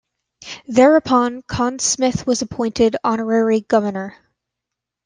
[0.65, 4.17] Thereupon, Conn Smythe was appointed honorary governor.